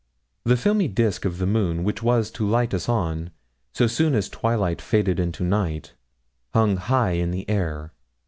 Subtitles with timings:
[0.45, 3.29] The filmy disk of the moon which was to light us on,
[3.71, 5.93] so soon as twilight faded into night,
[6.55, 7.93] hung high in air.